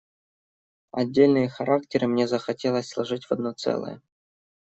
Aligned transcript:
Отдельные 0.91 1.47
характеры 1.47 2.07
мне 2.07 2.27
захотелось 2.27 2.89
сложить 2.89 3.25
в 3.25 3.33
одно 3.33 3.51
целое. 3.53 4.01